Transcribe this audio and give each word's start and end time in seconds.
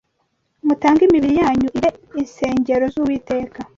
mutange 0.67 1.01
imibiri 1.03 1.35
yanyuibe 1.41 1.89
insrngero 2.21 2.85
z’uwiteka 2.93 3.59